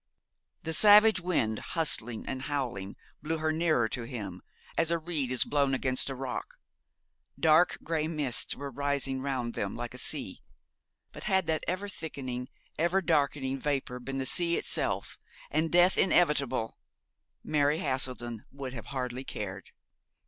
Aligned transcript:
The 0.63 0.73
savage 0.73 1.19
wind, 1.19 1.59
hustling 1.59 2.25
and 2.27 2.41
howling, 2.41 2.95
blew 3.21 3.37
her 3.37 3.51
nearer 3.51 3.87
to 3.89 4.01
him, 4.01 4.41
as 4.75 4.89
a 4.89 4.97
reed 4.97 5.31
is 5.31 5.43
blown 5.43 5.75
against 5.75 6.09
a 6.09 6.15
rock. 6.15 6.55
Dark 7.39 7.77
grey 7.83 8.07
mists 8.07 8.55
were 8.55 8.71
rising 8.71 9.21
round 9.21 9.53
them 9.53 9.75
like 9.75 9.93
a 9.93 9.99
sea; 9.99 10.41
but 11.11 11.25
had 11.25 11.45
that 11.45 11.63
ever 11.67 11.87
thickening, 11.87 12.49
ever 12.79 12.99
darkening 12.99 13.59
vapour 13.59 13.99
been 13.99 14.17
the 14.17 14.25
sea 14.25 14.57
itself, 14.57 15.19
and 15.51 15.71
death 15.71 15.99
inevitable, 15.99 16.79
Mary 17.43 17.77
Haselden 17.77 18.43
would 18.51 18.73
have 18.73 18.87
hardly 18.87 19.23
cared. 19.23 19.69